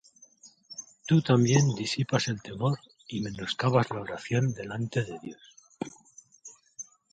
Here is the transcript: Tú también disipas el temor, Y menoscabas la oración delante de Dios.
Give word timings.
Tú 1.05 1.21
también 1.21 1.75
disipas 1.75 2.27
el 2.27 2.41
temor, 2.41 2.79
Y 3.07 3.21
menoscabas 3.21 3.91
la 3.91 4.01
oración 4.01 4.51
delante 4.51 5.03
de 5.05 5.19
Dios. 5.19 5.55